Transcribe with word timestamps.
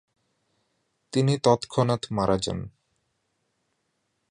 তিনি 1.13 1.33
তৎক্ষণাৎ 1.43 2.01
মারা 2.11 2.37
যান। 2.37 2.59